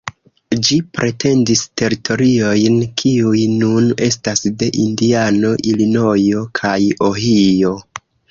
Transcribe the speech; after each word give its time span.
Ĝi 0.67 0.77
pretendis 0.99 1.59
teritoriojn, 1.81 2.79
kiuj 3.01 3.43
nun 3.61 3.91
estas 4.07 4.43
de 4.63 4.71
Indiano, 4.85 5.53
Ilinojo 5.75 6.45
kaj 6.63 6.75
Ohio. 7.11 7.77